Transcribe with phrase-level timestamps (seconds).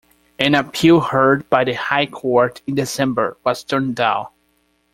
[0.39, 4.29] An appeal heard by the High Court in December was turned down.